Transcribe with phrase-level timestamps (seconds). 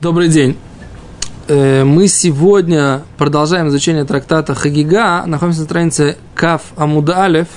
[0.00, 0.56] Добрый день.
[1.48, 5.24] Э, мы сегодня продолжаем изучение трактата Хагига.
[5.26, 7.48] Находимся на странице Каф Амуда Алев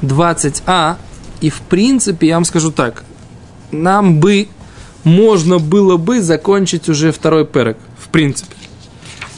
[0.00, 0.96] 20а.
[1.42, 3.04] И в принципе, я вам скажу так.
[3.70, 4.48] Нам бы,
[5.04, 7.76] можно было бы закончить уже второй перек.
[7.98, 8.56] В принципе.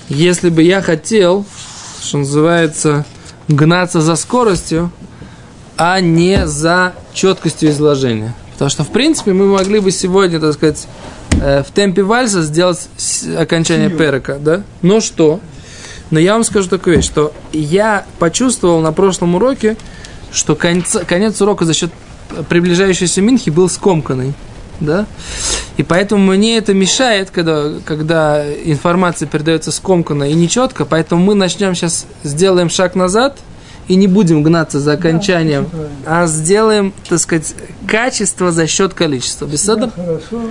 [0.09, 1.45] Если бы я хотел,
[2.01, 3.05] что называется,
[3.49, 4.93] гнаться за скоростью,
[5.77, 8.37] а не за четкостью изложения.
[8.53, 10.87] Потому что, в принципе, мы могли бы сегодня, так сказать,
[11.41, 12.89] Э, в темпе вальса сделать
[13.37, 14.63] окончание перека, да?
[14.83, 15.41] Но что?
[16.11, 19.77] Но я вам скажу такую вещь, что я почувствовал на прошлом уроке,
[20.33, 21.91] что конец, конец урока за счет
[22.49, 24.35] приближающейся Минхи был скомканный.
[24.81, 25.07] Да?
[25.77, 30.85] И поэтому мне это мешает, когда, когда информация передается скомканно и нечетко.
[30.85, 33.39] Поэтому мы начнем сейчас, сделаем шаг назад–
[33.89, 35.67] и не будем гнаться за окончанием,
[36.05, 37.55] да, а сделаем, так сказать,
[37.87, 39.47] качество за счет количества.
[39.47, 40.43] Без да, хорошо,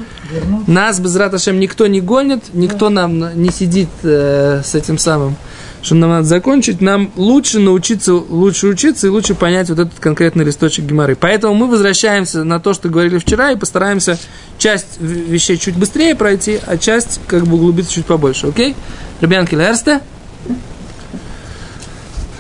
[0.68, 3.08] Нас без раташем никто не гонит, никто да.
[3.08, 5.36] нам не сидит э, с этим самым,
[5.82, 6.80] что нам надо закончить.
[6.82, 11.16] Нам лучше научиться, лучше учиться и лучше понять вот этот конкретный листочек геморы.
[11.16, 14.18] Поэтому мы возвращаемся на то, что говорили вчера, и постараемся
[14.58, 18.48] часть вещей чуть быстрее пройти, а часть как бы углубиться чуть побольше.
[18.48, 18.76] Окей?
[19.22, 20.02] Ребянки Лерста?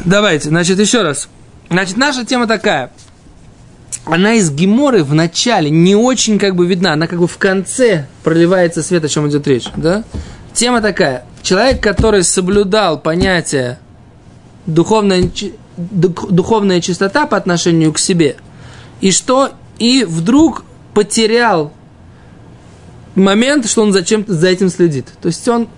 [0.06, 1.30] Давайте, значит, еще раз.
[1.70, 2.92] Значит, наша тема такая.
[4.06, 8.08] Она из Геморы в начале не очень как бы видна, она как бы в конце
[8.23, 10.04] проливается свет, о чем идет речь, да?
[10.54, 11.26] Тема такая.
[11.42, 13.80] Человек, который соблюдал понятие
[14.66, 15.30] духовная,
[15.78, 18.36] духовная чистота по отношению к себе,
[19.00, 21.72] и что, и вдруг потерял
[23.16, 25.08] момент, что он зачем-то за этим следит.
[25.22, 25.70] То есть он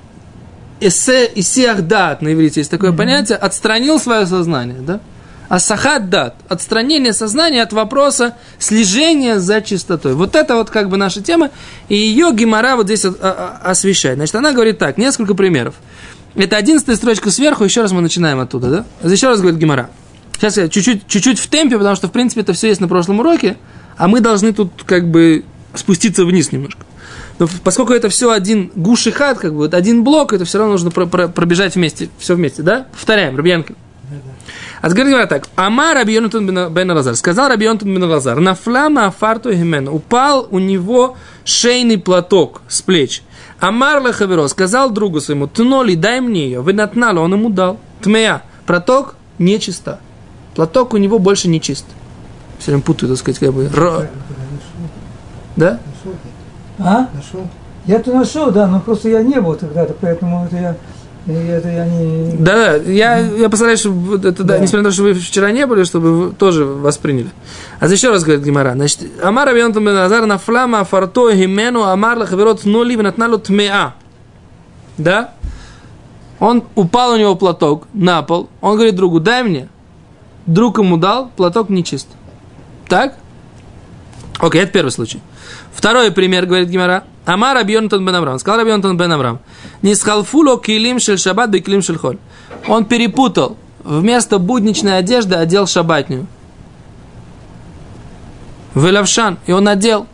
[0.80, 2.98] эссе исиах дат на иврите есть такое mm-hmm.
[2.98, 5.00] понятие, отстранил свое сознание, да?
[5.48, 10.16] Асахат дат, отстранение сознания от вопроса слежения за чистотой.
[10.16, 11.52] Вот это вот как бы наша тема,
[11.88, 14.18] и ее Гимара вот здесь освещает.
[14.18, 15.76] Значит, она говорит так, несколько примеров.
[16.34, 19.10] Это одиннадцатая строчка сверху, еще раз мы начинаем оттуда, да?
[19.10, 19.92] Еще раз говорит Гимара.
[20.34, 23.20] Сейчас я чуть-чуть, чуть-чуть в темпе, потому что, в принципе, это все есть на прошлом
[23.20, 23.56] уроке,
[23.98, 25.46] а мы должны тут как бы
[25.76, 26.82] спуститься вниз немножко.
[27.40, 30.74] Но поскольку это все один גוש אחד, как бы, вот один блок, это все равно
[30.74, 32.88] нужно про- про- пробежать вместе, все вместе, да?
[32.94, 33.74] Повторяем, Рабьянка.
[34.82, 35.48] А теперь говорят так.
[35.56, 37.16] אמר רבי יונתן בן אלעזר.
[37.16, 38.40] Сказал Раби Йонатан бен Лазар.
[38.40, 39.88] נפלה מעפרתו הימנו.
[39.88, 43.24] Упал у него шейный платок с плеч.
[43.60, 44.48] אמר לחבירו.
[44.48, 45.48] Сказал другу своему.
[45.48, 46.62] תנה לי, дай мне ее.
[46.62, 47.80] ונתנה לו, он ему дал.
[48.02, 48.44] טמאה.
[48.68, 50.00] Платок нечиста.
[50.54, 51.86] Платок у него больше не чист.
[52.60, 53.68] Все время путаю, так сказать, как бы.
[55.56, 55.80] Да?
[56.80, 57.08] А?
[57.14, 57.48] Нашел?
[57.86, 60.76] Я-то нашел, да, но просто я не был тогда-то, поэтому это я,
[61.28, 62.36] это я не...
[62.38, 64.56] Да, да, я, я постараюсь, чтобы это, да.
[64.56, 67.30] Да, несмотря на то, что вы вчера не были, чтобы вы тоже восприняли.
[67.80, 72.66] А еще раз говорит Гимара, значит, Амар Абион Назар на флама фарто химену Амар лахаверот
[72.66, 73.94] нули венатналу тмеа.
[74.98, 75.36] Да?
[76.40, 79.70] Он упал у него платок на пол, он говорит другу, дай мне.
[80.48, 82.08] Друг ему дал, платок нечист.
[82.88, 83.16] Так?
[84.40, 85.22] Окей, это первый случай.
[85.76, 87.04] Второй пример, говорит Гимара.
[87.26, 88.40] Амар Рабьонтон бен Авраам.
[88.40, 89.40] Сказал Рабьонтон бен Авраам.
[89.82, 92.18] Не схалфуло килим шель шаббат бе килим шель холь.
[92.68, 93.58] Он перепутал.
[93.84, 96.28] Вместо будничной одежды одел шабатнюю.
[98.74, 99.38] Вылавшан.
[99.46, 100.08] И он надел.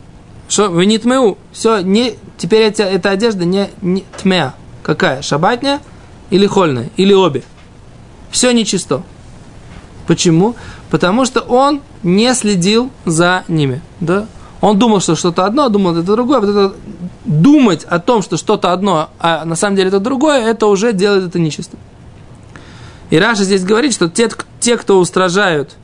[0.48, 0.68] Что?
[0.68, 1.38] Вы не тмеу.
[1.52, 4.54] Все, не, теперь эта, эта одежда не, не тмеа.
[4.82, 5.22] Какая?
[5.22, 5.80] Шабатня
[6.30, 6.90] или хольная?
[6.96, 7.44] Или обе?
[8.30, 9.02] Все нечисто.
[10.06, 10.56] Почему?
[10.90, 13.80] Потому что он не следил за ними.
[14.00, 14.26] Да?
[14.62, 16.38] Он думал, что что-то одно, думал, это другое.
[16.38, 16.74] Вот это
[17.24, 21.24] думать о том, что что-то одно, а на самом деле это другое, это уже делает
[21.24, 21.76] это нечисто.
[23.10, 24.30] И Раша здесь говорит, что те,
[24.60, 25.74] те кто устражают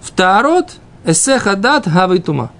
[0.00, 0.70] в Таарот,
[1.04, 2.50] эсехадат гавитума.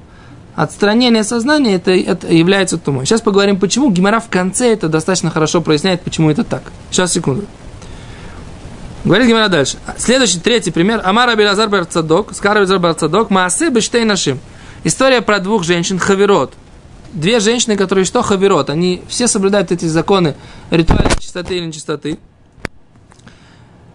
[0.55, 3.07] Отстранение сознания это, это является тумой.
[3.07, 3.91] Сейчас поговорим, почему.
[3.91, 6.63] Гимара в конце это достаточно хорошо проясняет, почему это так.
[6.91, 7.47] Сейчас, секунду.
[9.05, 9.79] Говорит Гимара дальше.
[9.97, 11.01] Следующий, третий пример.
[11.03, 14.39] Амара Белазар Барцадок, Скара Белазар Барцадок, Маасе Бештей Нашим.
[14.85, 16.53] История про двух женщин, Хавирот.
[17.15, 18.69] Две женщины, которые что Хавирот?
[18.69, 20.35] Они все соблюдают эти законы
[20.71, 22.19] ритуальной чистоты или нечистоты.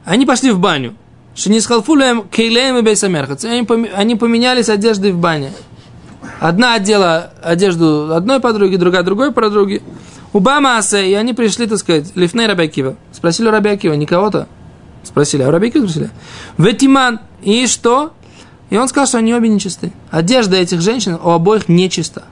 [0.03, 0.95] Они пошли в баню.
[1.35, 3.45] Шинисхалфулем кейлеем и бейсамерхац.
[3.45, 5.51] Они поменялись одеждой в бане.
[6.39, 9.83] Одна одела одежду одной подруги, другая другой подруги.
[10.33, 12.95] У Бамаса, и они пришли, так сказать, Лифней Рабиакива.
[13.11, 14.47] Спросили у Рабиакива, не кого-то?
[15.03, 16.09] Спросили, а у Рабиакива спросили.
[16.57, 18.13] Ветиман, и что?
[18.69, 19.91] И он сказал, что они обе нечисты.
[20.11, 22.23] Одежда этих женщин у обоих нечиста.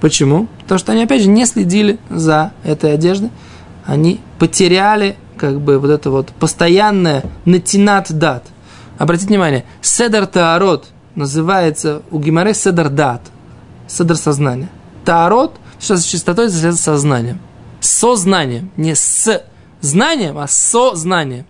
[0.00, 0.46] Почему?
[0.60, 3.30] Потому что они, опять же, не следили за этой одеждой.
[3.84, 8.44] Они потеряли, как бы, вот это вот постоянное натинат дат.
[8.98, 13.22] Обратите внимание, седар таарот называется у Гимаре седар дат.
[13.88, 14.68] Седар сознания.
[15.04, 17.40] Таарот, Что с чистотой с сознанием.
[17.80, 18.70] Сознанием.
[18.76, 19.42] Не с
[19.80, 21.46] знанием, а сознанием.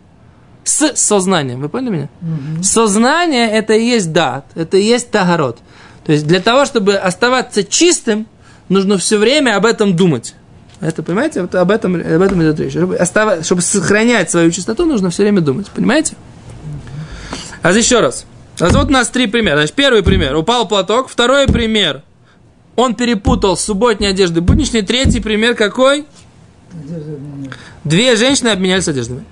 [0.68, 1.62] С сознанием.
[1.62, 2.08] Вы поняли меня?
[2.20, 2.62] Mm-hmm.
[2.62, 5.58] Сознание это и есть дат, это и есть тагород.
[6.04, 8.26] То есть для того, чтобы оставаться чистым,
[8.68, 10.34] нужно все время об этом думать.
[10.80, 12.72] Это, понимаете, вот об этом, об этом идет речь.
[12.72, 15.68] Чтобы, оставать, чтобы сохранять свою чистоту, нужно все время думать.
[15.68, 16.16] Понимаете?
[17.62, 18.26] А еще раз.
[18.60, 19.56] А вот у нас три примера.
[19.56, 20.36] Значит, первый пример.
[20.36, 21.08] Упал платок.
[21.08, 22.02] Второй пример.
[22.76, 24.82] Он перепутал субботние одежды будничные.
[24.82, 26.04] Третий пример какой?
[27.84, 29.24] Две женщины обменялись одеждами.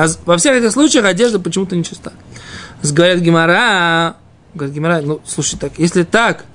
[0.00, 2.12] А во всех этих случаях одежда почему-то не чиста.
[2.82, 4.16] Говорят Гимара,
[4.54, 6.46] говорит Гимара, ну, слушай, так, если так,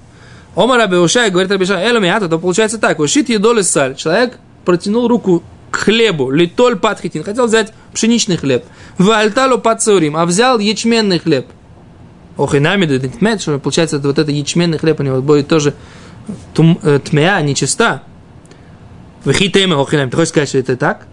[0.55, 3.95] Омар Абиушай говорит Абишай, Элумиата, то получается так, ушит едоли саль.
[3.95, 8.65] Человек протянул руку к хлебу, литоль патхитин, хотел взять пшеничный хлеб.
[8.97, 11.45] В альталу пацурим, а взял ячменный хлеб.
[12.37, 15.75] Ох, и нами что получается, вот это ячменный хлеб у него будет тоже
[16.55, 18.01] тум, э, тмея, нечиста.
[19.23, 20.09] Вехитейма охинами.
[20.09, 21.05] Ты хочешь сказать, что это так?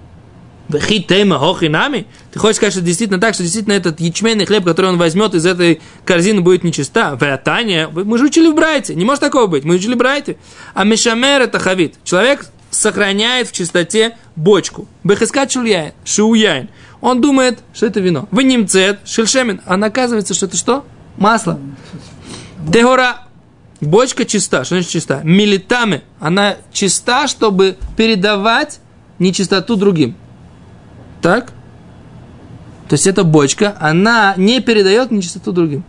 [2.33, 5.45] Ты хочешь сказать, что действительно так, что действительно этот ячменный хлеб, который он возьмет из
[5.45, 7.15] этой корзины, будет нечиста?
[7.17, 7.89] Вратание.
[7.89, 8.95] Мы же учили в Брайте.
[8.95, 9.65] Не может такого быть.
[9.65, 10.37] Мы учили в Брайте.
[10.75, 11.97] А мешамер это хавит.
[12.05, 14.89] Человек сохраняет в чистоте бочку.
[15.05, 16.69] Бехискат шульяин, шуяин.
[17.01, 18.29] Он думает, что это вино.
[18.31, 19.61] Вы немцет, шельшемин.
[19.67, 20.85] А оказывается, что это что?
[21.17, 21.61] Масло.
[22.67, 23.27] Дегора.
[23.81, 24.65] Бочка чиста.
[24.65, 25.21] Что значит чиста?
[25.25, 26.03] Милитами.
[26.21, 28.81] Она чиста, чтобы передавать
[29.19, 30.15] нечистоту другим.
[31.23, 31.53] Так?
[32.89, 35.85] То есть эта бочка, она не передает нечистоту другим.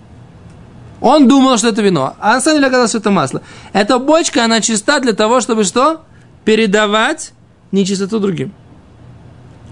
[1.01, 3.41] Он думал, что это вино, а на самом деле оказалось, что это масло.
[3.73, 6.05] Эта бочка, она чиста для того, чтобы что?
[6.45, 7.33] Передавать
[7.73, 8.53] нечистоту другим.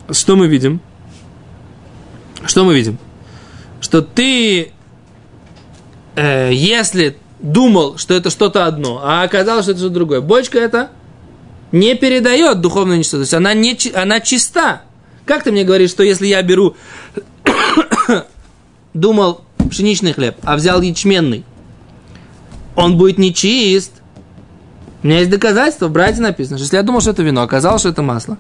[0.10, 0.82] Что мы видим?
[2.46, 2.98] Что мы видим?
[3.80, 4.74] Что ты,
[6.16, 10.22] э, если думал, что это что-то одно, а оказалось, что это что-то другое.
[10.22, 10.90] Бочка это
[11.72, 14.82] не передает духовную нечистоту, то есть она, не, она чиста.
[15.32, 16.76] Как ты мне говоришь, что если я беру,
[18.94, 21.46] думал пшеничный хлеб, а взял ячменный,
[22.76, 23.94] он будет нечист?
[25.02, 27.80] У меня есть доказательства, в брате написано, что если я думал, что это вино, оказалось,
[27.80, 28.38] что это масло,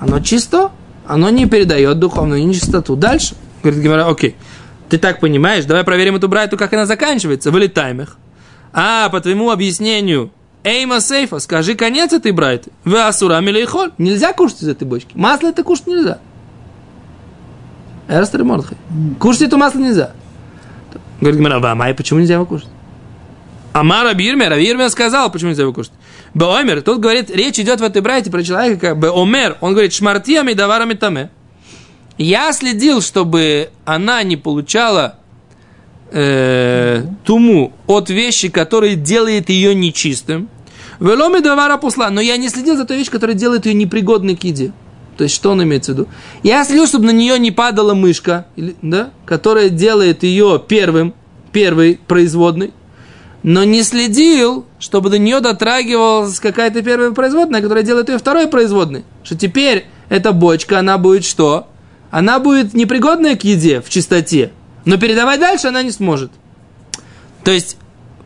[0.00, 0.72] оно чисто,
[1.06, 2.96] оно не передает духовную нечистоту.
[2.96, 4.34] Дальше, говорит Гимара, окей,
[4.88, 8.16] ты так понимаешь, давай проверим эту брайту, как она заканчивается, вылетаем их.
[8.72, 10.32] А, по твоему объяснению,
[10.64, 12.70] Эйма сейфа, скажи конец этой брайты.
[12.84, 13.92] Вы асура милейхоль.
[13.98, 15.10] Нельзя кушать из этой бочки.
[15.14, 16.18] Масло это кушать нельзя.
[18.08, 18.76] Эрстер Мордхай.
[19.18, 20.12] Кушать это масло нельзя.
[21.20, 22.68] Говорит Гимара, а почему нельзя его кушать?
[23.72, 25.92] Амара Бирмер, Бирмер сказал, почему нельзя его кушать.
[26.34, 30.94] Беомер, тут говорит, речь идет в этой брайте про человека, Беомер, он говорит, шмартиями даварами
[30.94, 31.30] таме.
[32.18, 35.18] Я следил, чтобы она не получала
[36.10, 40.48] э, туму от вещи, которые делает ее нечистым.
[41.00, 44.44] Веломи давара посла, но я не следил за той вещью, которая делает ее непригодной к
[44.44, 44.72] еде.
[45.16, 46.08] То есть, что он имеется в виду?
[46.42, 51.14] Я следил, чтобы на нее не падала мышка, да, которая делает ее первым,
[51.52, 52.72] первой производной,
[53.42, 59.04] но не следил, чтобы до нее дотрагивалась какая-то первая производная, которая делает ее второй производной.
[59.22, 61.68] Что теперь эта бочка, она будет что?
[62.10, 64.52] Она будет непригодная к еде в чистоте,
[64.84, 66.30] но передавать дальше она не сможет.
[67.42, 67.76] То есть,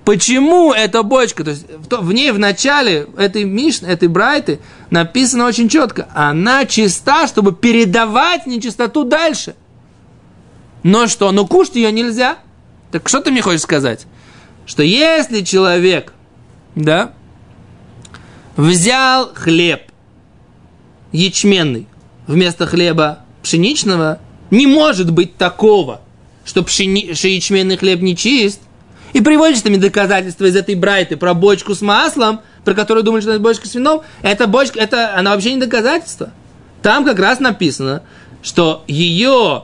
[0.06, 5.68] почему эта бочка, то есть в ней в начале этой Мишны, этой Брайты написано очень
[5.68, 9.56] четко, она чиста, чтобы передавать нечистоту дальше.
[10.84, 12.38] Но что, но кушать ее нельзя.
[12.92, 14.06] Так что ты мне хочешь сказать?
[14.64, 16.12] Что если человек,
[16.76, 17.12] да,
[18.56, 19.90] взял хлеб
[21.10, 21.88] ячменный
[22.28, 24.20] вместо хлеба пшеничного,
[24.52, 26.00] не может быть такого,
[26.44, 28.60] что, пшени, ячменный хлеб не чист,
[29.16, 33.32] и приводишь там доказательства из этой брайты про бочку с маслом, про которую думаешь, что
[33.32, 36.34] это бочка с вином, эта бочка, это, она вообще не доказательство.
[36.82, 38.02] Там как раз написано,
[38.42, 39.62] что ее,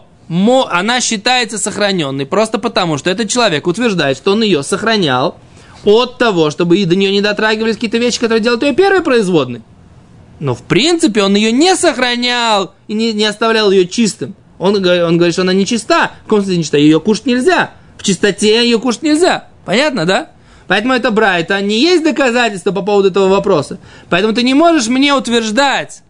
[0.71, 5.37] она считается сохраненной просто потому, что этот человек утверждает, что он ее сохранял
[5.85, 9.61] от того, чтобы до нее не дотрагивались какие-то вещи, которые делают ее первой производной.
[10.41, 14.35] Но в принципе он ее не сохранял и не, не оставлял ее чистым.
[14.59, 16.13] Он, он говорит, что она не чиста.
[16.23, 16.79] В каком смысле не чиста?
[16.79, 17.73] Ее кушать нельзя.
[18.03, 19.47] В чистоте ее кушать нельзя.
[19.65, 20.31] Понятно, да?
[20.67, 23.79] Поэтому это брайта не есть доказательство по поводу этого вопроса.
[24.11, 26.03] Поэтому ты не можешь мне утверждать,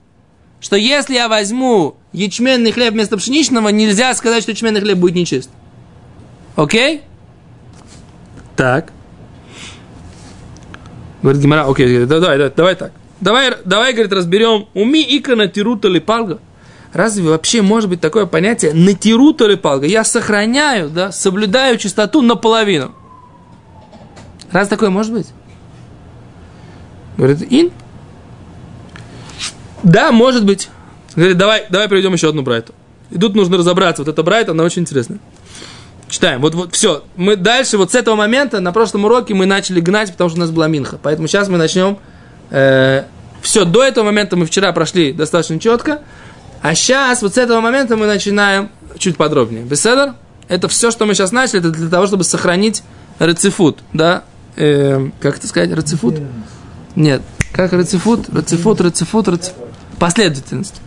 [0.59, 5.51] что если я возьму ячменный хлеб вместо пшеничного, нельзя сказать, что ячменный хлеб будет нечист.
[6.57, 7.03] Окей?
[8.57, 8.91] Так.
[11.21, 12.93] Говорит Гимара, окей, давай, давай, давай так.
[13.21, 16.41] Давай, давай, говорит, разберем уми икона тирута липалга.
[16.93, 19.87] Разве вообще может быть такое понятие натиру то ли палга?
[19.87, 22.95] Я сохраняю, да, соблюдаю чистоту наполовину.
[24.51, 25.29] Раз такое может быть?
[27.17, 27.71] Говорит, ин,
[29.83, 30.69] Да, может быть.
[31.17, 32.75] Говорит, давай, давай приведем еще одну брайту.
[33.11, 34.03] И тут нужно разобраться.
[34.03, 35.19] Вот эта брайта, она очень интересная.
[36.09, 36.43] Читаем.
[36.43, 37.05] Вот, вот, все.
[37.17, 40.41] Мы дальше, вот с этого момента, на прошлом уроке мы начали гнать, потому что у
[40.41, 40.99] нас была минха.
[41.03, 41.99] Поэтому сейчас мы начнем.
[42.51, 43.05] Э,
[43.41, 46.03] все, до этого момента мы вчера прошли достаточно четко.
[46.63, 49.65] А сейчас, вот с этого момента мы начинаем чуть подробнее.
[49.65, 50.15] Беседер?
[50.49, 52.83] Это все, что мы сейчас начали, это для того, чтобы сохранить
[53.19, 54.23] рецифут, да?
[54.57, 55.71] Э, как это сказать?
[55.71, 56.21] Рецифут?
[56.95, 57.23] Нет.
[57.53, 58.29] Как рецифут?
[58.29, 59.55] Рецифут, рецифут, рецифут.
[59.99, 60.81] Последовательность.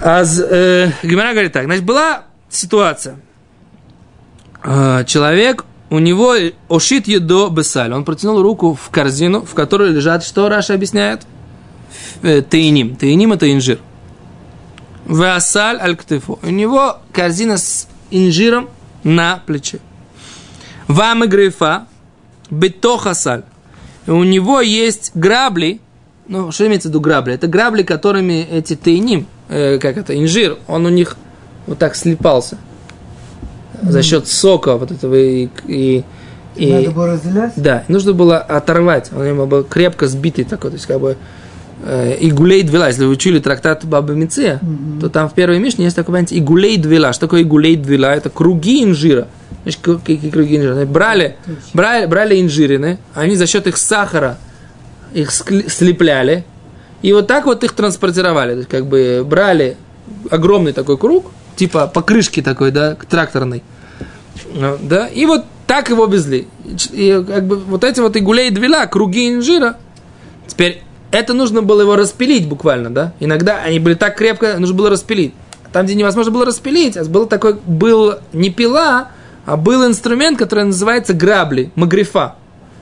[0.00, 1.64] А э, Гимара говорит так.
[1.64, 3.16] Значит, была ситуация.
[4.64, 6.34] Э, человек, у него
[6.68, 7.92] ошит едо бесаль.
[7.92, 11.22] Он протянул руку в корзину, в которой лежат, что Раша объясняет?
[12.22, 12.96] Э, таиним.
[12.96, 13.78] Таиним– это инжир.
[15.06, 16.38] Васаль аль ктефу.
[16.42, 18.68] У него корзина с инжиром
[19.02, 19.80] на плече.
[20.86, 21.86] Вам и грифа
[22.50, 23.42] бетохасаль.
[24.06, 25.80] У него есть грабли,
[26.28, 27.34] ну, что имеется в виду грабли?
[27.34, 31.16] Это грабли, которыми эти тайним, э, как это, инжир, он у них
[31.66, 32.58] вот так слепался.
[33.82, 36.04] За счет сока вот этого и, и,
[36.54, 37.52] и Надо было разделять?
[37.56, 39.10] Да, нужно было оторвать.
[39.12, 41.16] Он был крепко сбитый такой, то есть как бы
[42.20, 45.00] Игулей Двила, если вы учили трактат Баба Миция, mm-hmm.
[45.00, 47.12] то там в первой Мишне есть такое понятие Игулей Двила.
[47.12, 48.06] Что такое Игулей Двила?
[48.06, 49.26] Это круги инжира.
[49.64, 50.84] Значит, какие круги инжира?
[50.86, 51.36] Брали,
[51.74, 54.38] брали, брали инжирины, они за счет их сахара
[55.12, 56.44] их слепляли,
[57.02, 58.52] и вот так вот их транспортировали.
[58.52, 59.76] То есть, как бы брали
[60.30, 63.62] огромный такой круг, типа покрышки такой, да, тракторной,
[64.54, 66.46] ну, да, и вот так его везли.
[66.92, 69.76] И как бы вот эти вот игулей двила, круги инжира,
[70.46, 70.82] теперь
[71.12, 75.34] это нужно было его распилить буквально, да, иногда они были так крепко, нужно было распилить.
[75.72, 79.08] Там, где невозможно было распилить, а был такой, был не пила,
[79.46, 82.34] а был инструмент, который называется грабли, магрифа.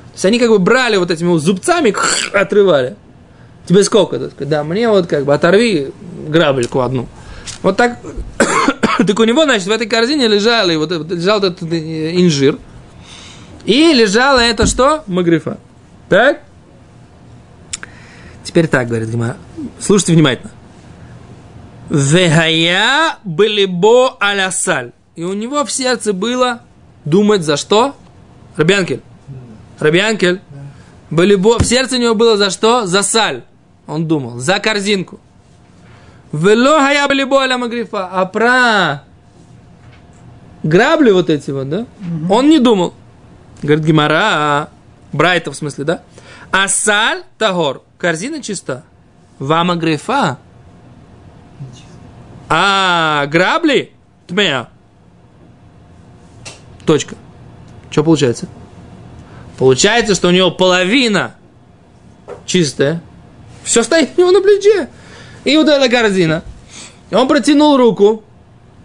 [0.08, 1.94] То есть они как бы брали вот этими зубцами,
[2.32, 2.96] отрывали.
[3.66, 4.18] Тебе сколько?
[4.40, 5.92] Да, мне вот как бы оторви
[6.28, 7.06] грабельку одну.
[7.62, 7.98] Вот так.
[9.06, 12.58] так у него, значит, в этой корзине лежал, вот, лежал этот э, инжир.
[13.64, 15.04] И лежало это что?
[15.06, 15.58] Магрифа.
[16.08, 16.40] Так?
[18.50, 19.36] Теперь так, говорит Гима.
[19.78, 20.50] Слушайте внимательно.
[21.88, 24.90] Вегая былибо алясаль.
[25.14, 26.62] И у него в сердце было
[27.04, 27.94] думать за что?
[28.56, 29.02] Рабянкель.
[29.78, 30.40] Рабианкель,
[31.10, 32.86] были в сердце у него было за что?
[32.86, 33.44] За саль.
[33.86, 35.20] Он думал, за корзинку.
[36.32, 38.08] Вело хая были боля магрифа.
[38.08, 39.04] А про
[40.64, 41.86] грабли вот эти вот, да?
[42.00, 42.34] Угу.
[42.34, 42.94] Он не думал.
[43.62, 44.70] Говорит, Гимара,
[45.12, 46.02] Брайта в смысле, да?
[46.50, 48.82] А саль тагор, корзина чиста.
[49.38, 50.38] Вама грифа.
[52.48, 53.92] А грабли
[54.26, 54.68] тмея.
[56.86, 57.14] Точка.
[57.90, 58.48] Что получается?
[59.58, 61.34] Получается, что у него половина
[62.46, 63.02] чистая.
[63.62, 64.88] Все стоит у него на плече.
[65.44, 66.42] И вот эта корзина.
[67.10, 68.24] И он протянул руку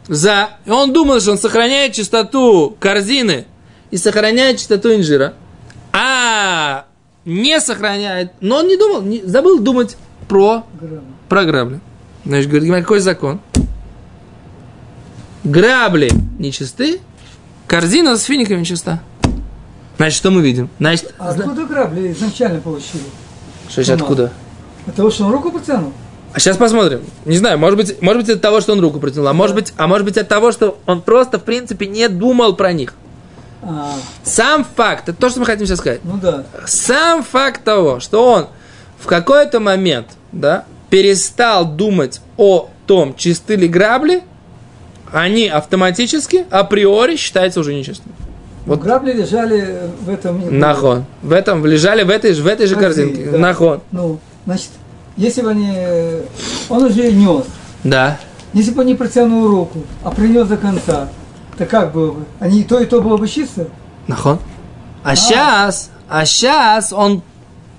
[0.08, 0.50] за...
[0.66, 3.46] И он думал, что он сохраняет чистоту корзины
[3.92, 5.34] и сохраняет чистоту инжира.
[5.94, 6.86] А
[7.26, 8.32] не сохраняет.
[8.40, 10.64] Но он не думал, не, забыл думать про,
[11.28, 11.80] про грабли.
[12.24, 13.42] Значит, говорит, какой закон?
[15.44, 17.02] Грабли нечисты,
[17.68, 19.02] корзина с финиками чиста.
[19.98, 20.70] Значит, что мы видим?
[20.80, 23.04] Значит, а откуда грабли изначально получили?
[23.70, 24.32] Что значит откуда?
[24.88, 25.94] От того, что он руку протянул?
[26.34, 27.02] А сейчас посмотрим.
[27.24, 29.74] Не знаю, может быть, может быть от того, что он руку протянул, а может быть,
[29.78, 32.94] а может быть от того, что он просто, в принципе, не думал про них.
[33.62, 33.94] А.
[34.24, 36.02] Сам факт, это то, что мы хотим сейчас сказать.
[36.04, 36.44] Ну да.
[36.66, 38.48] Сам факт того, что он
[39.00, 44.24] в какой-то момент, да, перестал думать о том, чисты ли грабли,
[45.12, 48.14] они автоматически, априори считаются уже нечистыми.
[48.66, 50.60] Вот грабли лежали в этом.
[50.60, 51.06] Нахон.
[51.22, 53.30] В этом лежали в этой, в этой же корзинке.
[53.30, 53.38] Да.
[53.38, 53.82] Нахон.
[53.92, 54.70] Ну, значит,
[55.18, 55.72] если бы они.
[56.70, 57.46] Он уже нес.
[57.84, 58.18] Да.
[58.54, 61.10] Если бы не протянул руку, а принес до конца,
[61.58, 62.26] то как было бы?
[62.40, 63.68] Они и то, и то было бы чисто?
[64.08, 64.40] Нахон.
[65.04, 67.22] А, а сейчас, а сейчас он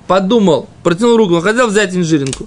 [0.06, 2.47] подумал, протянул руку, он хотел взять инжиринку.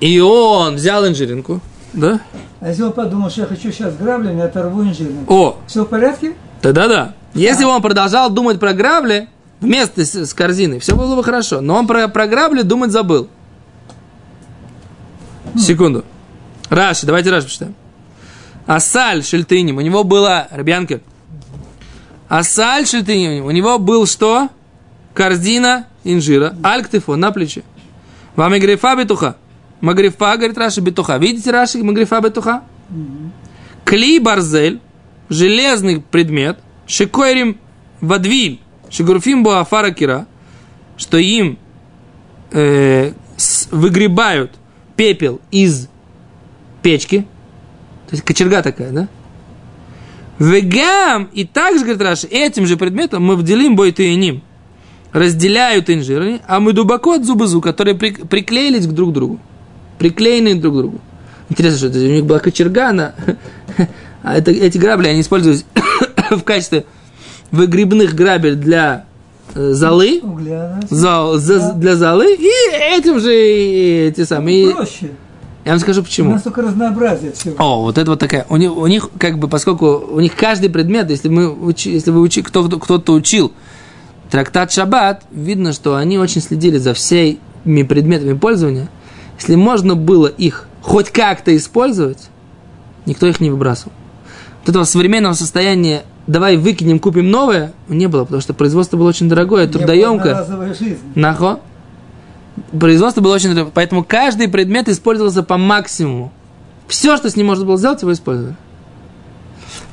[0.00, 1.60] И он взял инжиринку,
[1.92, 2.20] да?
[2.60, 5.24] А если он подумал, что я хочу сейчас граблями, оторву инжирным.
[5.28, 5.58] О!
[5.66, 6.34] Все в порядке?
[6.62, 7.14] Да-да, да.
[7.34, 7.68] Если а.
[7.68, 9.28] он продолжал думать про грабли,
[9.60, 11.60] вместе с, с корзиной, все было бы хорошо.
[11.60, 13.28] Но он про, про грабли думать забыл.
[15.54, 15.58] Хм.
[15.58, 16.04] Секунду.
[16.68, 17.74] Раши, давайте Раши почитаем.
[18.66, 21.00] Асаль Шельтыним, у него была, Рабьянка,
[22.28, 24.48] Асаль Шельтыним, у него был что?
[25.14, 27.62] Корзина инжира, альктифо на плече.
[28.34, 29.36] Вам игрефа бетуха.
[29.80, 31.16] Магрифа, говорит Раши, бетуха.
[31.18, 32.64] Видите, Раши, магрифа бетуха?
[33.84, 34.80] Кли барзель,
[35.28, 37.58] железный предмет, шикойрим
[38.00, 40.26] вадвиль, шигурфим буафара кира,
[40.96, 41.58] что им
[42.52, 44.52] э, с- выгребают
[44.96, 45.88] пепел из
[46.82, 47.26] печки,
[48.08, 49.08] то есть кочерга такая, да?
[50.38, 54.42] Вегам, и также, говорит Раши, этим же предметом мы вделим бой и ним.
[55.12, 59.40] Разделяют инжиры, а мы дубако от зубы которые при- приклеились к друг другу.
[59.98, 61.00] Приклеены друг к другу.
[61.48, 63.14] Интересно, что это, у них была кочерга, она,
[64.22, 65.64] а это, эти грабли, они использовались
[66.30, 66.84] в качестве
[67.50, 69.06] выгребных грабель для
[69.54, 70.86] э, золы, Угля, да?
[70.94, 72.50] зал- за- для золы, и
[72.98, 74.74] этим же и эти самые.
[74.74, 75.12] Проще.
[75.66, 76.30] Я вам скажу У почему.
[76.30, 77.56] нас только разнообразие всего.
[77.58, 78.46] О, вот это вот такая.
[78.48, 82.12] У них, у них как бы, поскольку у них каждый предмет, если мы учи, если
[82.12, 83.52] вы учи, кто, кто- кто-то учил
[84.30, 88.88] трактат Шаббат, видно, что они очень следили за всеми предметами пользования.
[89.40, 92.28] Если можно было их хоть как-то использовать,
[93.04, 93.92] никто их не выбрасывал.
[94.60, 99.28] Вот этого современного состояния давай выкинем, купим новое, не было, потому что производство было очень
[99.28, 100.44] дорогое, трудоемкое.
[101.16, 101.58] Нахо.
[102.78, 106.32] Производство было очень поэтому каждый предмет использовался по максимуму.
[106.88, 108.56] Все, что с ним можно было сделать, его использовали.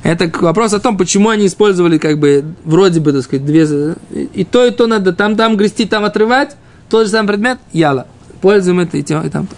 [0.02, 3.66] Это вопрос о том, почему они использовали, как бы, вроде бы, так сказать, две...
[4.10, 6.56] И то, и то надо там, там грести, там отрывать.
[6.88, 8.06] Тот же самый предмет, яла.
[8.40, 9.48] Пользуем это и, тем, и там.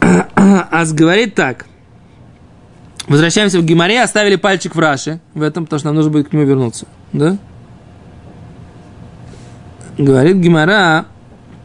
[0.00, 1.66] Ас говорит так.
[3.06, 6.32] Возвращаемся в Гимаре, оставили пальчик в Раше в этом, потому что нам нужно будет к
[6.32, 6.86] нему вернуться.
[7.12, 7.36] Да?
[9.98, 11.06] Говорит Гимара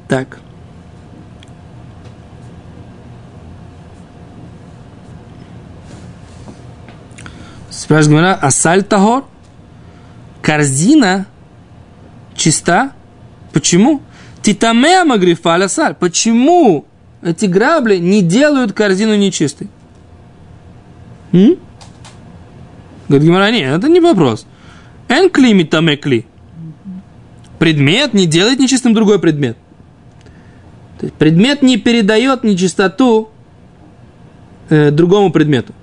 [0.07, 0.39] так.
[7.69, 9.25] Спрашивает Гимара, асаль тагор?
[10.41, 11.25] Корзина
[12.35, 12.91] чиста?
[13.53, 14.01] Почему?
[14.41, 15.95] Титамеа магрифа асаль.
[15.95, 16.85] Почему
[17.21, 19.69] эти грабли не делают корзину нечистой?
[21.31, 21.57] М?
[23.07, 24.45] Говорит Гимара, нет, это не вопрос.
[25.07, 26.25] Эн кли митаме кли
[27.59, 29.57] предмет не делает нечистым другой предмет.
[30.99, 33.29] То есть предмет не передает нечистоту
[34.69, 35.73] э, другому предмету.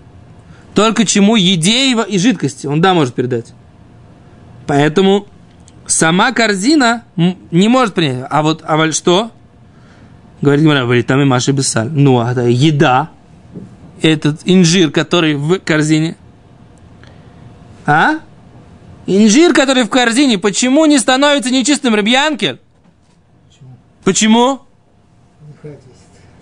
[0.74, 3.52] Только чему еде и жидкости он да может передать.
[4.66, 5.26] Поэтому
[5.86, 8.26] сама корзина не может принять.
[8.28, 9.30] А вот а что?
[10.40, 11.90] Говорит Гимара, говорит, там и Маша Бесаль.
[11.90, 13.10] Ну, а это еда,
[14.02, 16.16] этот инжир, который в корзине.
[17.86, 18.18] А?
[19.06, 22.58] Инжир, который в корзине, почему не становится нечистым рыбьянкель?
[24.02, 24.60] Почему?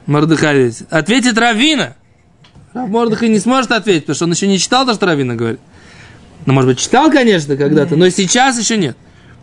[0.07, 0.87] Мордыхай ответит.
[0.93, 1.97] Ответит Равина.
[2.73, 5.61] Рав Мордыхай не сможет ответить, потому что он еще не читал то, что Равина говорит.
[6.47, 8.97] Ну, может быть, читал, конечно, когда-то, но сейчас еще нет.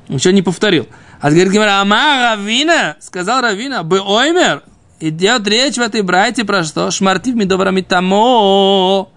[0.10, 0.88] Еще не повторил.
[1.22, 4.64] А говорит Гимара, ама Равина, сказал Равина, бы оймер,
[5.00, 6.92] идет речь в этой брайте про что?
[6.92, 9.10] Шмартив медоврами тамо.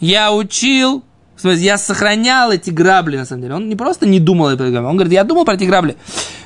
[0.00, 1.04] Я учил,
[1.44, 3.54] я сохранял эти грабли, на самом деле.
[3.54, 5.96] Он не просто не думал о грабли, он говорит, я думал про эти грабли.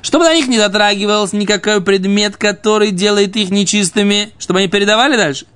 [0.02, 5.46] Чтобы на них не дотрагивался никакой предмет, который делает их нечистыми, чтобы они передавали дальше.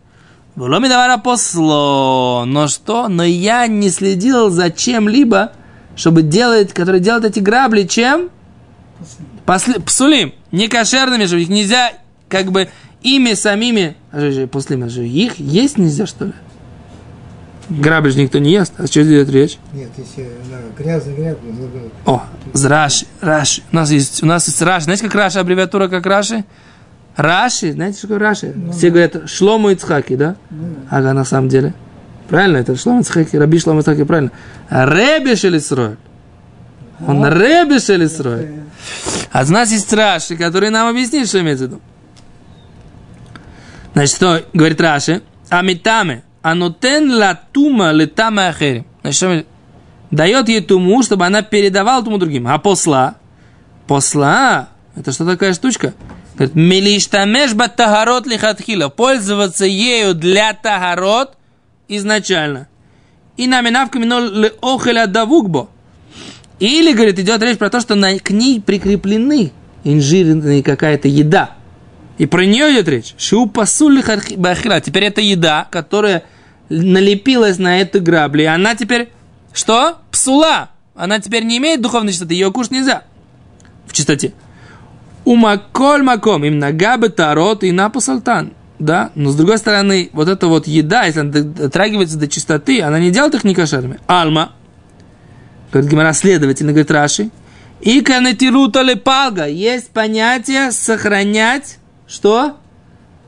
[0.56, 2.44] Было давара посло.
[2.46, 3.08] Но что?
[3.08, 5.52] Но я не следил за чем-либо,
[5.96, 8.30] чтобы делать, который делает эти грабли, чем?
[9.46, 10.34] После.
[10.50, 11.92] Не кошерными, чтобы их нельзя,
[12.28, 12.68] как бы,
[13.02, 16.32] ими самими, а же, же, пуслим, а же, их есть нельзя, что ли?
[17.70, 18.74] Грабли же никто не ест.
[18.78, 19.58] А что идет речь?
[19.72, 21.92] Нет, если да, грязный грязный, забыл.
[22.04, 23.62] О, с Раши, Раши.
[23.70, 24.84] У нас есть, у нас есть Раши.
[24.84, 26.44] Знаете, как Раши, аббревиатура как Раши?
[27.14, 28.54] Раши, знаете, что такое Раши?
[28.72, 30.36] Все говорят Шлому Ицхаки, да?
[30.90, 31.74] Ага, на самом деле.
[32.28, 34.32] Правильно, это Шлому Ицхаки, Раби Шлому Ицхаки, правильно.
[34.68, 35.96] Реби Шелисрой.
[37.06, 38.48] Он Реби Шелисрой.
[39.30, 41.80] А у нас есть Раши, который нам объяснит, что имеется в виду.
[43.92, 45.22] Значит, что говорит Раши?
[45.48, 46.24] Амитаме.
[46.42, 48.86] Анутен ла тума летама ахерим.
[49.02, 49.46] Значит,
[50.10, 52.48] дает ей туму, чтобы она передавала туму другим.
[52.48, 53.16] А посла?
[53.86, 54.68] Посла?
[54.96, 55.94] Это что такая штучка?
[56.34, 58.88] Говорит, мелиштамеш тахарот лихатхила.
[58.88, 61.36] Пользоваться ею для тахарот
[61.88, 62.68] изначально.
[63.36, 65.68] И наминавка минол охеля давукбо.
[66.58, 69.52] Или, говорит, идет речь про то, что на, к ней прикреплены
[69.84, 71.52] инжирная какая-то еда.
[72.20, 73.14] И про нее идет речь.
[73.16, 74.04] Шу пасули
[74.36, 74.78] бахила.
[74.82, 76.24] Теперь это еда, которая
[76.68, 78.42] налепилась на эту грабли.
[78.42, 79.08] И она теперь
[79.54, 79.96] что?
[80.10, 80.68] Псула.
[80.94, 82.34] Она теперь не имеет духовной чистоты.
[82.34, 83.04] Ее кушать нельзя.
[83.86, 84.34] В чистоте.
[85.24, 86.44] Умаколь маком.
[86.44, 88.52] Им нагабы тарот и напусалтан.
[88.78, 92.98] Да, но с другой стороны, вот эта вот еда, если она дотрагивается до чистоты, она
[92.98, 93.98] не делает их некошерными.
[94.06, 94.52] Алма,
[95.72, 97.30] говорит Гимара, следовательно, говорит Раши,
[97.80, 101.78] и канетирута лепалга, есть понятие сохранять,
[102.10, 102.56] что?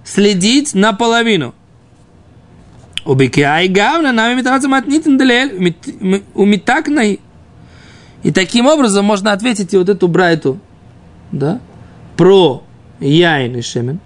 [0.05, 1.55] Следить наполовину.
[3.05, 5.75] Убикиай гавна, нами делель,
[6.35, 7.21] умитакнай.
[8.23, 10.59] И таким образом можно ответить и вот эту брайту,
[11.31, 11.61] да,
[12.17, 12.63] про
[13.01, 14.01] яин и шемен.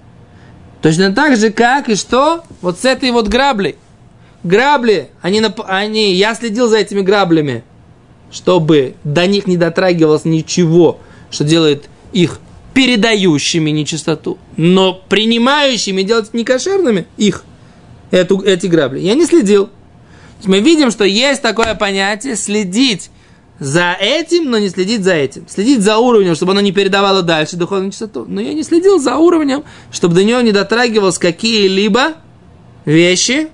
[0.81, 2.45] Точно так же, как и что?
[2.61, 3.77] Вот с этой вот граблей.
[4.43, 7.65] Грабли, они, они, я следил за этими граблями,
[8.31, 12.41] чтобы до них не дотрагивалось ничего, что делает их
[12.77, 17.43] передающими нечистоту, но принимающими делать некошерными их,
[18.11, 18.99] эту, эти грабли.
[19.01, 19.71] Я не следил.
[20.45, 23.11] Мы видим, что есть такое понятие следить
[23.59, 25.49] за этим, но не следить за этим.
[25.49, 28.27] Следить за уровнем, чтобы оно не передавало дальше духовную чистоту.
[28.29, 32.17] Но я не следил за уровнем, чтобы до него не дотрагивалось какие-либо
[32.85, 33.49] вещи,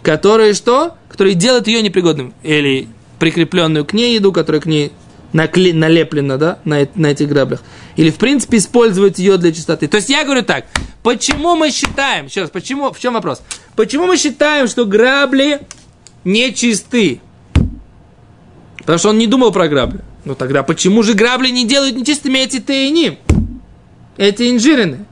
[0.00, 0.94] которые что?
[1.10, 2.32] Которые делают ее непригодным.
[2.42, 4.92] Или прикрепленную к ней еду, которая к ней
[5.32, 7.62] накле- налеплена, да, на, на этих граблях.
[7.96, 9.88] Или, в принципе, использовать ее для чистоты.
[9.88, 10.66] То есть я говорю так,
[11.02, 13.42] почему мы считаем, раз, почему, в чем вопрос?
[13.76, 15.60] Почему мы считаем, что грабли
[16.24, 17.20] нечисты?
[18.78, 20.00] Потому что он не думал про грабли.
[20.24, 23.18] Ну тогда почему же грабли не делают нечистыми эти тайни?
[24.16, 25.06] Эти инжирины?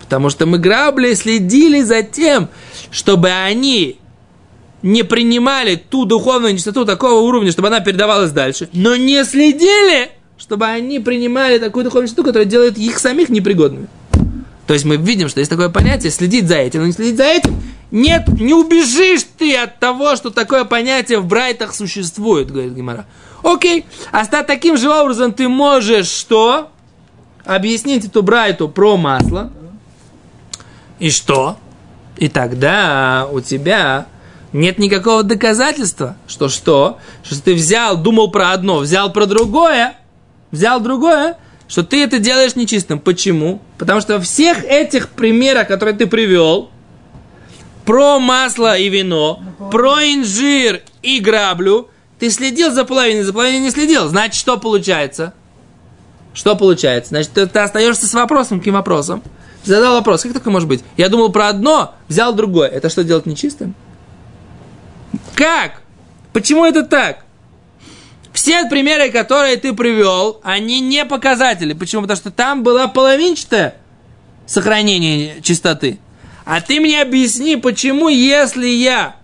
[0.00, 2.48] Потому что мы грабли следили за тем,
[2.90, 3.98] чтобы они
[4.86, 10.66] не принимали ту духовную нечистоту такого уровня, чтобы она передавалась дальше, но не следили, чтобы
[10.66, 13.88] они принимали такую духовную нечистоту, которая делает их самих непригодными.
[14.68, 17.24] То есть мы видим, что есть такое понятие следить за этим, но не следить за
[17.24, 17.60] этим.
[17.90, 23.06] Нет, не убежишь ты от того, что такое понятие в Брайтах существует, говорит Гимара.
[23.42, 26.70] Окей, а стать таким же образом ты можешь что?
[27.44, 29.50] Объяснить эту Брайту про масло.
[31.00, 31.56] И что?
[32.18, 34.06] И тогда у тебя
[34.56, 36.98] нет никакого доказательства, что что?
[37.22, 39.96] Что ты взял, думал про одно, взял про другое,
[40.50, 41.36] взял другое,
[41.68, 42.98] что ты это делаешь нечистым.
[42.98, 43.60] Почему?
[43.78, 46.70] Потому что во всех этих примерах, которые ты привел,
[47.84, 49.40] про масло и вино,
[49.70, 51.88] про инжир и граблю,
[52.18, 54.08] ты следил за половиной, за половиной не следил.
[54.08, 55.34] Значит, что получается?
[56.34, 57.10] Что получается?
[57.10, 59.22] Значит, ты, ты остаешься с вопросом, каким вопросом?
[59.64, 60.84] Задал вопрос, как такое может быть?
[60.96, 62.68] Я думал про одно, взял другое.
[62.68, 63.74] Это что делать нечистым?
[65.36, 65.82] Как?
[66.32, 67.24] Почему это так?
[68.32, 71.74] Все примеры, которые ты привел, они не показатели.
[71.74, 72.02] Почему?
[72.02, 73.76] Потому что там было половинчатое
[74.46, 75.98] сохранение чистоты.
[76.44, 79.16] А ты мне объясни, почему, если я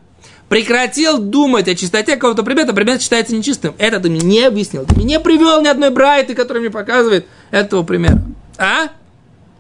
[0.49, 3.75] прекратил думать о чистоте какого-то предмета, предмет считается нечистым.
[3.79, 4.85] Это ты мне не объяснил.
[4.85, 8.23] Ты мне не привел ни одной брайты, которая мне показывает этого примера.
[8.59, 8.89] А?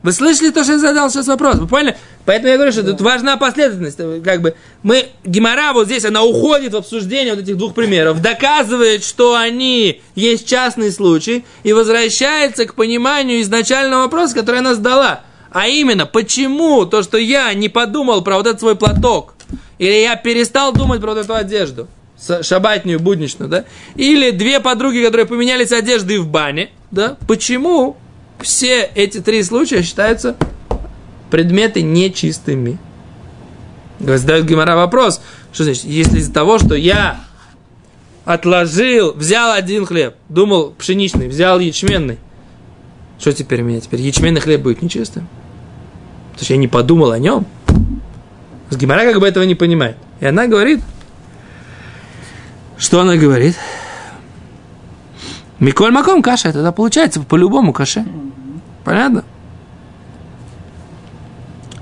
[0.02, 1.56] Вы слышали то, что я задал сейчас вопрос?
[1.56, 1.96] Вы поняли?
[2.24, 4.24] Поэтому я говорю, что тут важна последовательность.
[4.24, 9.04] Как бы мы, Гимара вот здесь, она уходит в обсуждение вот этих двух примеров, доказывает,
[9.04, 15.20] что они есть частный случай, и возвращается к пониманию изначального вопроса, который она задала.
[15.50, 19.34] А именно, почему то, что я не подумал про вот этот свой платок,
[19.78, 21.88] или я перестал думать про вот эту одежду,
[22.42, 27.96] шабатнюю, будничную, да, или две подруги, которые поменялись одеждой в бане, да, почему
[28.42, 30.36] все эти три случая считаются
[31.30, 32.78] предметы нечистыми.
[33.98, 35.20] Задает Гимара вопрос,
[35.52, 37.20] что значит, если из-за того, что я
[38.24, 42.18] отложил, взял один хлеб, думал пшеничный, взял ячменный,
[43.18, 43.80] что теперь у меня?
[43.80, 45.26] Теперь ячменный хлеб будет нечистым?
[46.34, 47.46] То есть я не подумал о нем.
[48.70, 49.96] С Гимара как бы этого не понимает.
[50.20, 50.80] И она говорит,
[52.78, 53.56] что она говорит?
[55.60, 58.04] Миколь Маком каша, тогда получается по-любому каше.
[58.84, 59.24] Понятно?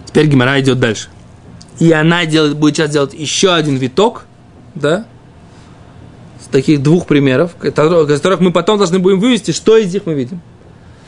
[0.06, 1.08] Теперь Гимара идет дальше.
[1.78, 4.26] И она делает, будет сейчас делать еще один виток,
[4.74, 5.06] да,
[6.42, 10.40] с таких двух примеров, которых мы потом должны будем вывести, что из них мы видим.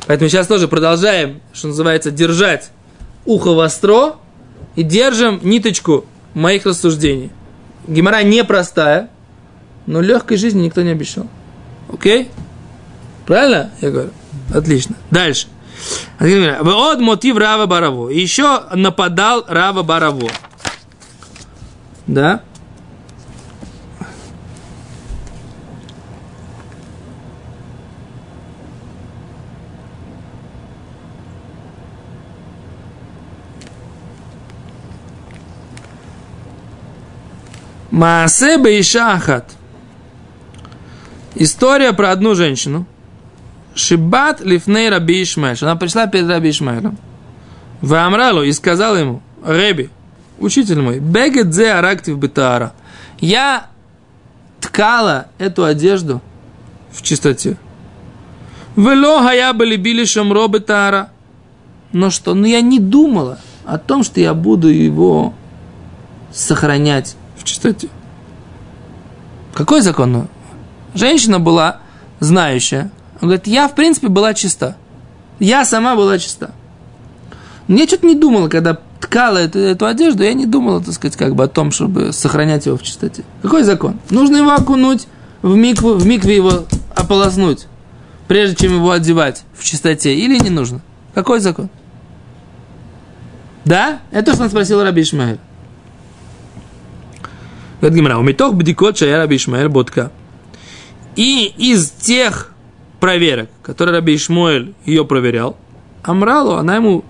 [0.07, 2.71] Поэтому сейчас тоже продолжаем, что называется, держать
[3.25, 4.17] ухо востро
[4.77, 7.31] и держим ниточку моих рассуждений.
[7.87, 9.11] Гемора непростая,
[9.87, 11.27] но легкой жизни никто не обещал.
[11.93, 12.31] Окей?
[13.27, 13.71] Правильно?
[13.81, 14.11] Я говорю.
[14.55, 14.97] Отлично.
[15.11, 15.49] Дальше.
[16.19, 18.09] Вот мотив Рава Бараво.
[18.09, 20.31] Еще нападал Рава Бараво.
[22.07, 22.43] Да?
[37.93, 39.51] Маасе Бейшахат.
[41.35, 42.87] История про одну женщину.
[43.75, 45.59] Шибат лифней Раби Ишмаэль.
[45.63, 46.99] Она пришла перед Раби Ишмаэлем.
[47.81, 49.91] В Амралу и сказала ему, Реби,
[50.39, 52.73] учитель мой, бегет зе арактив бетара.
[53.19, 53.67] Я
[54.61, 56.21] ткала эту одежду
[56.93, 57.57] в чистоте.
[58.77, 61.11] Вело я были били шамро бетара.
[61.93, 62.35] Но что?
[62.35, 65.35] Но я не думала о том, что я буду его
[66.33, 67.89] сохранять в чистоте.
[69.53, 70.29] Какой закон?
[70.95, 71.81] Женщина была
[72.21, 72.91] знающая.
[73.23, 74.77] Он говорит, я, в принципе, была чиста.
[75.39, 76.51] Я сама была чиста.
[77.69, 81.37] Я что-то не думала, когда ткала эту, эту одежду, я не думала, так сказать, как
[81.37, 83.23] бы о том, чтобы сохранять его в чистоте.
[83.41, 84.01] Какой закон?
[84.11, 85.07] Нужно его окунуть
[85.41, 86.65] в микву, в микве его
[86.97, 87.69] ополоснуть,
[88.27, 90.81] прежде чем его одевать в чистоте, или не нужно?
[91.15, 91.71] Какой закон?
[93.65, 94.01] Да?
[94.11, 95.39] Это то, что он спросил Раби Ишмаэль.
[97.81, 100.11] Говорит Гимара, у метох бдикот шая Раби Ишмаэль бодка.
[101.15, 102.52] И из тех
[103.03, 105.57] проверок, которые Раби Ишмаэль ее проверял,
[106.05, 107.05] Амралу, она ему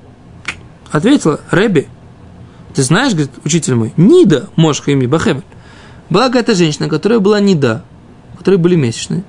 [0.91, 1.87] ответила, Рэби,
[2.75, 5.45] ты знаешь, говорит, учитель мой, Нида, Мошха ими Бахебель.
[6.09, 7.85] Была какая-то женщина, которая была Нида,
[8.39, 9.23] которые были месячные.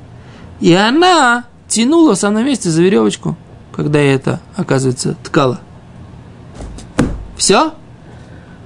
[0.62, 3.36] И она тянула в самом месте за веревочку,
[3.76, 5.60] когда это, оказывается, ткала.
[7.36, 7.74] Все?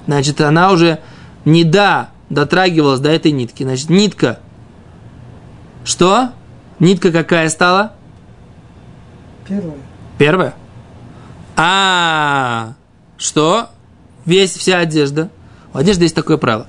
[0.05, 0.99] Значит, она уже
[1.45, 3.63] не да дотрагивалась до этой нитки.
[3.63, 4.39] Значит, нитка.
[5.83, 6.29] Что?
[6.79, 7.93] Нитка какая стала?
[9.47, 9.75] Первое.
[10.17, 10.55] Первая.
[11.55, 12.73] А,
[13.17, 13.69] что?
[14.25, 15.29] Весь, вся одежда.
[15.73, 16.67] У одежды есть такое правило.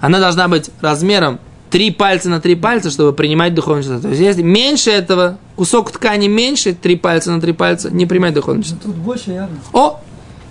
[0.00, 1.38] Она должна быть размером
[1.70, 4.02] три пальца на три пальца, чтобы принимать духовную чистоту.
[4.02, 8.34] То есть, если меньше этого, кусок ткани меньше, три пальца на три пальца, не принимать
[8.34, 8.88] духовную чистоту.
[8.88, 9.56] Тут больше явно.
[9.72, 10.00] О!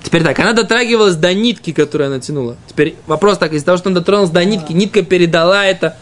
[0.02, 2.56] Теперь так, она дотрагивалась до нитки, которую она тянула.
[2.67, 5.96] Теперь вопрос так, из-за того, что она дотронулась до нитки, нитка передала это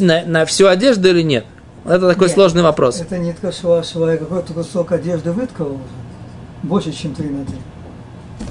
[0.00, 1.46] на, на всю одежду или нет?
[1.88, 2.34] Это такой Нет.
[2.34, 3.00] сложный вопрос.
[3.00, 5.82] Это нитка шва, шва, я какой-то кусок одежды выткала уже.
[6.62, 7.54] Больше, чем 3 на 3.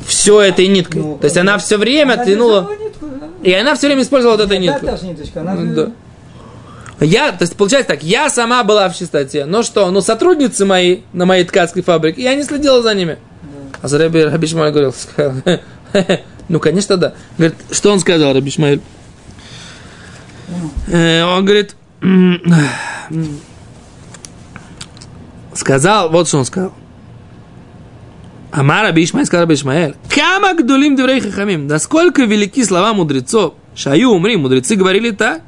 [0.07, 1.01] Все этой ниткой.
[1.01, 2.69] Ну, То есть она все время Она тянула.
[2.81, 3.27] нитку, да.
[3.43, 4.85] И она все время использовала вот эту нитку.
[4.85, 5.91] та же ниточка, она Ну, же- да.
[7.05, 9.43] Я, то есть получается так, я сама была в чистоте.
[9.45, 13.17] Но что, ну сотрудницы мои на моей ткацкой фабрике, я не следила за ними.
[13.81, 15.33] А за Раби Раби Ишмаэль говорил, сказал,
[16.47, 17.13] ну конечно да.
[17.37, 18.79] Говорит, что он сказал, Раби Ишмаэль?
[20.87, 21.75] Э, Он говорит,
[25.53, 26.73] сказал, вот что он сказал.
[28.51, 33.55] Амар Раби Ишмаэль сказал Раби Ишмаэль, Кама гдулим деврей хахамим, насколько велики слова мудрецов.
[33.75, 35.41] Шаю умри, мудрецы говорили так.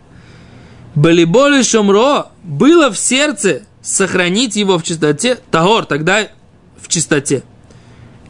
[0.96, 6.28] Балиболи шомро, было в сердце сохранить его в чистоте, тагор, тогда
[6.82, 7.44] в чистоте.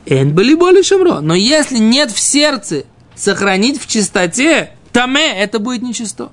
[0.06, 2.84] Эн балиболи шомро, но если нет в сердце
[3.16, 6.30] сохранить в чистоте, таме, это будет нечисто.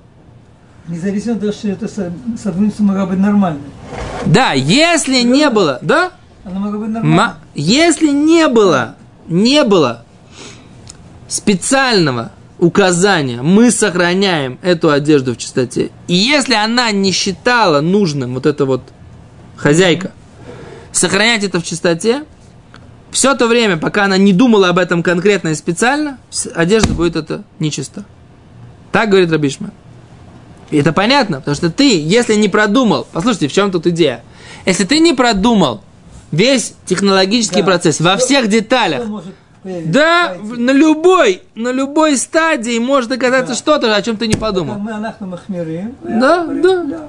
[0.88, 3.62] Независимо от того, что это со- сотрудница могла быть нормальной.
[4.27, 6.12] Да, если не было, да?
[6.44, 7.33] Она могла быть Ма- нормальной.
[7.55, 10.05] если не было, не было
[11.29, 15.90] специального указания, мы сохраняем эту одежду в чистоте.
[16.07, 18.83] И если она не считала нужным, вот эта вот
[19.57, 20.12] хозяйка,
[20.92, 22.25] сохранять это в чистоте,
[23.11, 26.18] все то время, пока она не думала об этом конкретно и специально,
[26.55, 28.05] одежда будет это нечиста.
[28.92, 29.70] Так говорит Рабишма.
[30.74, 34.24] И это понятно, потому что ты, если не продумал, послушайте, в чем тут идея?
[34.66, 35.82] Если ты не продумал
[36.32, 37.66] весь технологический Да.
[37.66, 39.04] процесс во Что- всех деталях,
[39.62, 43.54] да, в- на любой, на любой стадии может оказаться Да.
[43.54, 44.78] что-то, о чем ты не подумал.
[45.20, 45.94] Махмирим.
[46.02, 47.08] Да, да.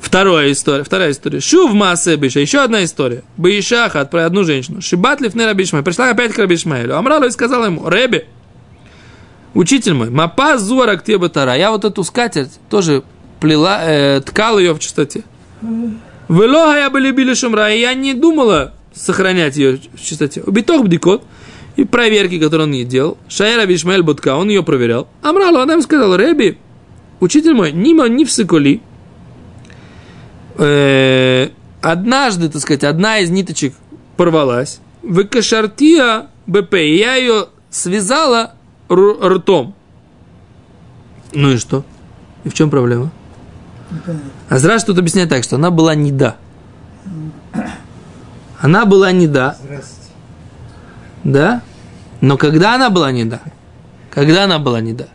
[0.00, 1.38] Вторая история, вторая история.
[1.40, 3.22] Шув массе биша, еще одна история.
[3.36, 4.80] Баишахат про одну женщину.
[4.80, 5.84] Шибат лифны Раби Ишмаэль.
[5.84, 6.96] Пришла опять к Раби Ишмаэлю.
[6.96, 8.24] Амрала и сказала ему, Реби,
[9.54, 11.56] учитель мой, мапа зуара к тебе тара.
[11.56, 13.02] Я вот эту скатерть тоже
[13.40, 15.22] плела, э, ткал ее в чистоте.
[16.28, 20.42] Велога я бы любили шумра, и я не думала сохранять ее в чистоте.
[20.42, 21.24] Убитох бдикот,
[21.76, 23.18] и проверки, которые он ей делал.
[23.28, 25.08] Шайра Бишмаэль Будка, он ее проверял.
[25.22, 26.58] Амрала, она ему сказала, Реби,
[27.20, 28.82] учитель мой, нима не всыколи.
[30.58, 33.74] Э, однажды, так сказать, одна из ниточек
[34.16, 34.80] порвалась.
[35.02, 38.54] Выкашартия БП, я ее связала
[38.90, 39.74] ртом.
[41.32, 41.84] Ну и что?
[42.44, 43.10] И в чем проблема?
[43.90, 44.30] Непонятно.
[44.48, 46.36] А Зраш тут объясняет так, что она была не да.
[48.60, 50.10] Она была не да, Здравствуйте.
[51.22, 51.62] да?
[52.20, 53.40] Но когда она была не да?
[54.10, 55.06] Когда она была не да?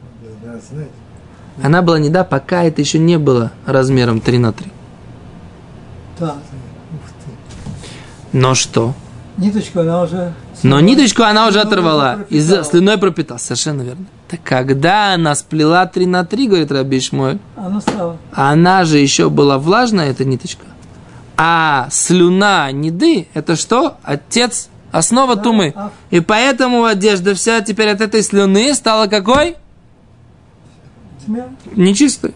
[1.62, 4.72] Она была не да, пока это еще не было размером 3 на 3.
[6.20, 6.36] Да.
[8.32, 8.94] Но что?
[9.38, 10.34] Ниточку она уже...
[10.62, 12.26] Но ниточку она уже оторвала.
[12.30, 13.38] Из слюной пропитала.
[13.40, 14.06] Совершенно верно.
[14.30, 18.18] Так когда она сплела 3 на 3, говорит Раби Шмуэль, Она стала.
[18.32, 20.66] она же еще была влажная, эта ниточка.
[21.38, 23.98] А слюна неды, это что?
[24.04, 25.74] Отец, основа Да, тумы.
[25.76, 29.56] а- И поэтому одежда вся теперь от этой слюны стала какой?
[31.26, 31.48] Тьмя.
[31.76, 32.34] Нечистой.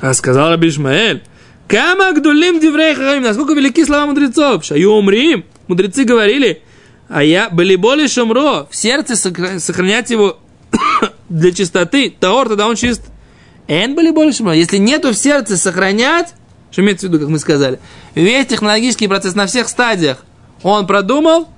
[0.00, 1.22] А сказал Раби Ишмаэль,
[1.66, 4.64] Кама гдулим диврей насколько велики слова мудрецов.
[4.64, 5.44] Шаю умрим.
[5.66, 6.62] Мудрецы говорили,
[7.08, 10.38] а я были более шумро, в сердце сохра- сохранять его
[11.28, 13.02] для чистоты, таор, тогда он чист.
[13.66, 14.54] Эн были более шумро.
[14.54, 16.34] Если нету в сердце сохранять,
[16.70, 17.78] Что имеется в виду, как мы сказали?
[18.14, 20.24] Весь технологический процесс на всех стадиях
[20.62, 21.48] он продумал,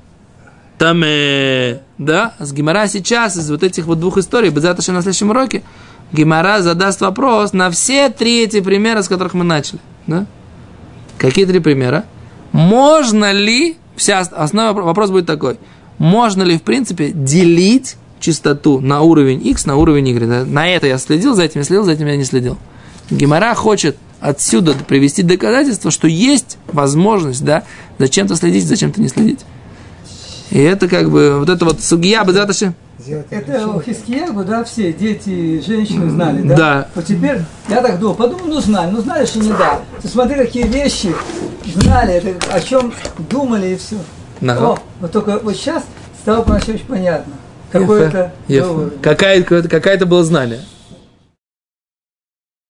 [0.78, 5.30] там, э, да, с Гимара сейчас, из вот этих вот двух историй, Безаташи на следующем
[5.30, 5.62] уроке,
[6.12, 9.78] Гимара задаст вопрос на все три эти примера, с которых мы начали.
[10.06, 10.26] Да?
[11.18, 12.04] Какие три примера?
[12.52, 15.58] Можно ли, вся основа вопрос будет такой,
[15.98, 20.46] можно ли, в принципе, делить чистоту на уровень X, на уровень Y?
[20.46, 22.56] На это я следил, за этим я следил, за этим я не следил.
[23.10, 27.64] Гимара хочет отсюда привести доказательство, что есть возможность, да,
[27.98, 29.40] зачем-то следить, зачем-то не следить.
[30.50, 32.32] И это как бы, вот это вот сугия, бы
[33.30, 36.56] это у Хискиягу, да, все дети, женщины знали, да?
[36.56, 36.88] Да.
[36.94, 39.80] Вот теперь, я так думал, подумал, ну знали, ну знали, что не да.
[40.00, 41.14] Ты смотри, какие вещи
[41.74, 42.92] знали, это, о чем
[43.30, 43.96] думали и все.
[44.42, 44.72] Ага.
[44.72, 45.84] О, вот только вот сейчас
[46.22, 47.32] стало поначалу очень понятно.
[47.70, 48.32] Какое-то
[49.02, 50.60] Какая-то, какая-то было знание.